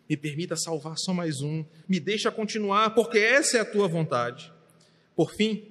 [0.08, 1.64] Me permita salvar só mais um.
[1.88, 4.52] Me deixa continuar, porque essa é a tua vontade.
[5.14, 5.69] Por fim,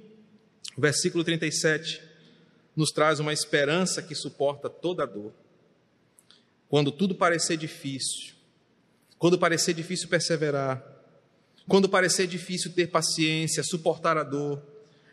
[0.80, 2.02] o versículo 37
[2.74, 5.34] nos traz uma esperança que suporta toda a dor.
[6.70, 8.34] Quando tudo parecer difícil,
[9.18, 10.82] quando parecer difícil perseverar,
[11.68, 14.64] quando parecer difícil ter paciência, suportar a dor,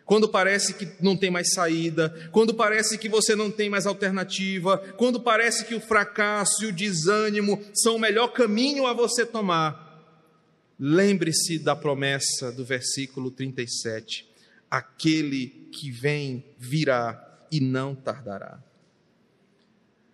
[0.05, 4.79] quando parece que não tem mais saída, quando parece que você não tem mais alternativa,
[4.97, 9.85] quando parece que o fracasso e o desânimo são o melhor caminho a você tomar,
[10.79, 14.29] Lembre-se da promessa do versículo 37:
[14.71, 18.63] aquele que vem virá e não tardará.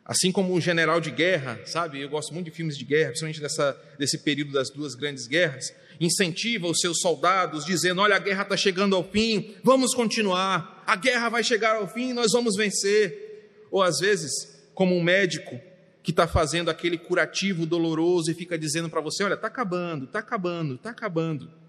[0.05, 2.01] Assim como um general de guerra, sabe?
[2.01, 5.73] Eu gosto muito de filmes de guerra, principalmente dessa, desse período das duas grandes guerras.
[6.01, 10.83] Incentiva os seus soldados, dizendo: Olha, a guerra está chegando ao fim, vamos continuar.
[10.87, 13.67] A guerra vai chegar ao fim, nós vamos vencer.
[13.71, 14.33] Ou às vezes,
[14.75, 15.61] como um médico
[16.03, 20.19] que está fazendo aquele curativo doloroso e fica dizendo para você: olha, está acabando, está
[20.19, 21.62] acabando, está acabando.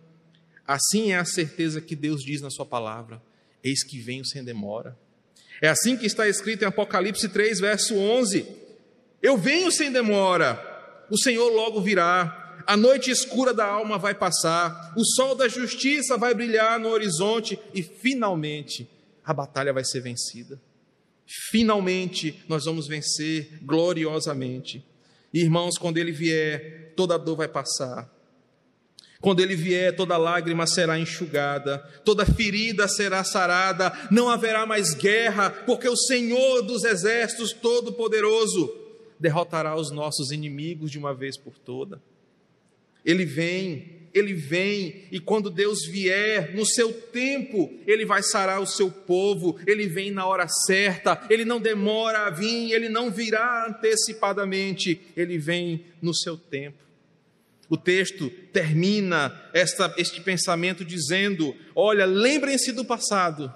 [0.67, 3.21] Assim é a certeza que Deus diz na Sua palavra:
[3.63, 4.97] eis que venho sem demora.
[5.61, 8.45] É assim que está escrito em Apocalipse 3, verso 11:
[9.21, 14.93] Eu venho sem demora, o Senhor logo virá, a noite escura da alma vai passar,
[14.95, 18.89] o sol da justiça vai brilhar no horizonte e finalmente
[19.23, 20.59] a batalha vai ser vencida.
[21.49, 24.85] Finalmente nós vamos vencer gloriosamente.
[25.33, 28.09] Irmãos, quando ele vier, toda dor vai passar.
[29.23, 35.49] Quando ele vier, toda lágrima será enxugada, toda ferida será sarada, não haverá mais guerra,
[35.49, 38.69] porque o Senhor dos exércitos todo-poderoso
[39.17, 42.01] derrotará os nossos inimigos de uma vez por toda.
[43.05, 48.67] Ele vem ele vem e quando Deus vier no seu tempo, ele vai sarar o
[48.67, 53.67] seu povo, ele vem na hora certa, ele não demora a vir, ele não virá
[53.69, 56.83] antecipadamente, ele vem no seu tempo.
[57.69, 63.53] O texto termina esta, este pensamento dizendo: Olha, lembrem-se do passado,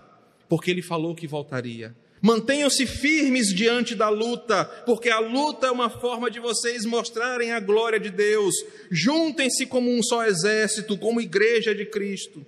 [0.48, 1.96] porque ele falou que voltaria.
[2.22, 7.60] Mantenham-se firmes diante da luta, porque a luta é uma forma de vocês mostrarem a
[7.60, 8.56] glória de Deus.
[8.90, 12.44] Juntem-se como um só exército, como igreja de Cristo.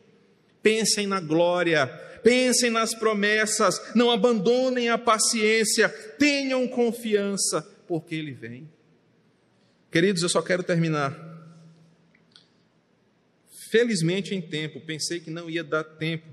[0.64, 1.86] Pensem na glória,
[2.24, 5.88] pensem nas promessas, não abandonem a paciência,
[6.18, 8.68] tenham confiança, porque Ele vem.
[9.92, 11.29] Queridos, eu só quero terminar.
[13.70, 16.28] Felizmente, em tempo, pensei que não ia dar tempo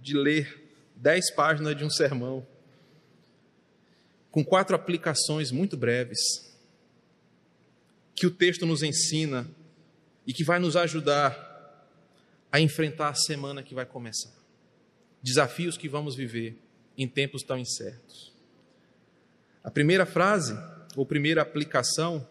[0.00, 2.44] de ler dez páginas de um sermão
[4.30, 6.18] com quatro aplicações muito breves
[8.14, 9.48] que o texto nos ensina
[10.26, 11.48] e que vai nos ajudar
[12.50, 14.34] a enfrentar a semana que vai começar.
[15.22, 16.58] Desafios que vamos viver
[16.98, 18.32] em tempos tão incertos.
[19.62, 20.58] A primeira frase,
[20.96, 22.26] ou primeira aplicação,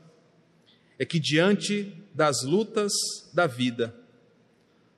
[0.97, 2.91] é que diante das lutas
[3.33, 3.95] da vida,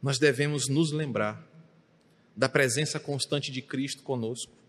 [0.01, 1.47] nós devemos nos lembrar
[2.35, 4.61] da presença constante de Cristo conosco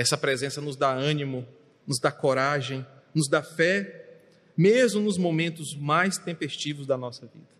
[0.00, 1.46] essa presença nos dá ânimo,
[1.86, 4.22] nos dá coragem, nos dá fé,
[4.56, 7.50] mesmo nos momentos mais tempestivos da nossa vida.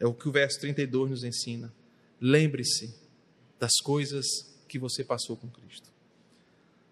[0.00, 1.70] É o que o verso 32 nos ensina.
[2.18, 2.94] Lembre-se
[3.58, 4.26] das coisas
[4.66, 5.90] que você passou com Cristo.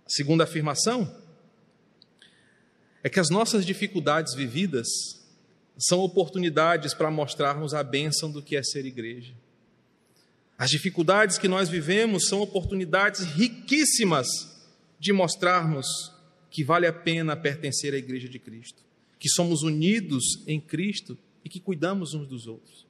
[0.05, 1.11] A segunda afirmação
[3.03, 4.87] é que as nossas dificuldades vividas
[5.77, 9.35] são oportunidades para mostrarmos a bênção do que é ser igreja.
[10.57, 14.29] As dificuldades que nós vivemos são oportunidades riquíssimas
[14.99, 15.87] de mostrarmos
[16.51, 18.83] que vale a pena pertencer à Igreja de Cristo,
[19.19, 22.87] que somos unidos em Cristo e que cuidamos uns dos outros.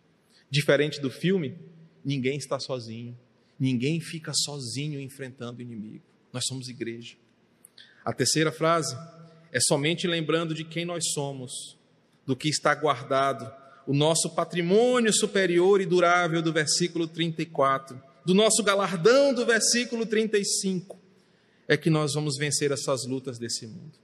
[0.50, 1.56] Diferente do filme,
[2.04, 3.18] ninguém está sozinho,
[3.58, 6.04] ninguém fica sozinho enfrentando o inimigo.
[6.32, 7.16] Nós somos igreja.
[8.04, 8.94] A terceira frase
[9.50, 11.78] é somente lembrando de quem nós somos,
[12.26, 13.50] do que está guardado,
[13.86, 20.98] o nosso patrimônio superior e durável do versículo 34, do nosso galardão do versículo 35,
[21.68, 23.98] é que nós vamos vencer essas lutas desse mundo.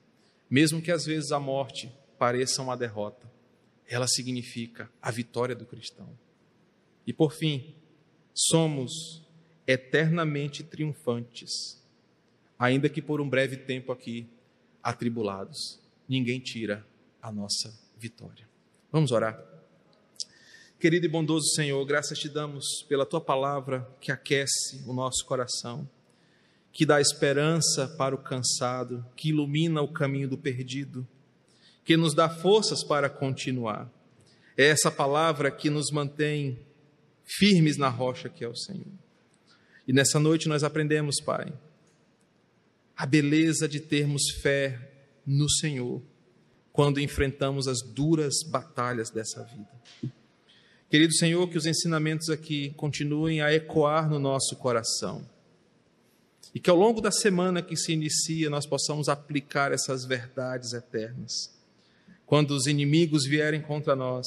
[0.50, 3.30] Mesmo que às vezes a morte pareça uma derrota,
[3.88, 6.08] ela significa a vitória do cristão.
[7.06, 7.74] E por fim,
[8.34, 9.22] somos
[9.66, 11.80] eternamente triunfantes,
[12.58, 14.26] ainda que por um breve tempo aqui
[14.82, 15.78] atribulados.
[16.08, 16.84] Ninguém tira
[17.22, 18.48] a nossa vitória.
[18.90, 19.38] Vamos orar.
[20.78, 25.88] Querido e bondoso Senhor, graças te damos pela tua palavra que aquece o nosso coração,
[26.72, 31.06] que dá esperança para o cansado, que ilumina o caminho do perdido,
[31.84, 33.90] que nos dá forças para continuar.
[34.56, 36.58] É essa palavra que nos mantém
[37.24, 38.86] firmes na rocha que é o Senhor.
[39.86, 41.52] E nessa noite nós aprendemos, Pai,
[42.96, 44.92] a beleza de termos fé
[45.26, 46.02] no Senhor
[46.72, 49.70] quando enfrentamos as duras batalhas dessa vida.
[50.88, 55.24] Querido Senhor, que os ensinamentos aqui continuem a ecoar no nosso coração.
[56.54, 61.32] E que ao longo da semana que se inicia nós possamos aplicar essas verdades eternas.
[62.26, 64.26] Quando os inimigos vierem contra nós,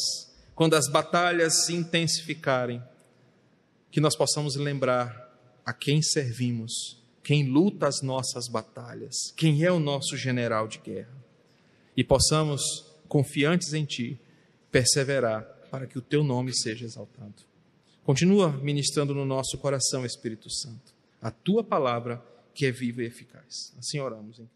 [0.55, 2.81] quando as batalhas se intensificarem,
[3.91, 9.79] que nós possamos lembrar a quem servimos, quem luta as nossas batalhas, quem é o
[9.79, 11.22] nosso general de guerra,
[11.95, 12.61] e possamos,
[13.07, 14.19] confiantes em Ti,
[14.71, 17.33] perseverar para que o Teu nome seja exaltado.
[18.03, 22.23] Continua ministrando no nosso coração, Espírito Santo, a Tua palavra
[22.53, 23.73] que é viva e eficaz.
[23.77, 24.49] Assim oramos em.